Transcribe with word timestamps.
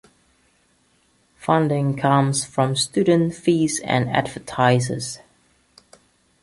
Funding 1.35 1.95
comes 1.95 2.43
from 2.43 2.75
student 2.75 3.35
fees 3.35 3.79
and 3.81 4.09
advertisers. 4.09 5.19